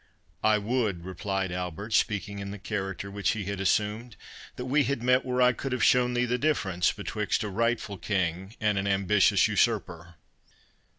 "I 0.43 0.57
would," 0.57 1.05
replied 1.05 1.51
Albert, 1.51 1.93
speaking 1.93 2.39
in 2.39 2.49
the 2.49 2.57
character 2.57 3.11
which 3.11 3.33
he 3.33 3.43
had 3.45 3.61
assumed, 3.61 4.15
"that 4.55 4.65
we 4.65 4.85
had 4.85 5.03
met 5.03 5.23
where 5.23 5.43
I 5.43 5.53
could 5.53 5.71
have 5.73 5.83
shown 5.83 6.15
thee 6.15 6.25
the 6.25 6.39
difference 6.39 6.91
betwixt 6.91 7.43
a 7.43 7.49
rightful 7.49 7.99
King 7.99 8.55
and 8.59 8.79
an 8.79 8.87
ambitious 8.87 9.47
Usurper!" 9.47 10.15